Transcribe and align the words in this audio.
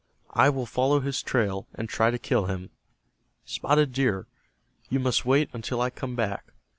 I 0.33 0.49
will 0.49 0.65
follow 0.65 0.99
his 1.01 1.21
trail, 1.21 1.67
and 1.75 1.87
try 1.87 2.09
to 2.09 2.17
kill 2.17 2.47
him. 2.47 2.71
Spotted 3.45 3.91
Deer, 3.93 4.25
you 4.89 4.99
must 4.99 5.27
wait 5.27 5.47
until 5.53 5.79
I 5.79 5.91
come 5.91 6.15
back. 6.15 6.53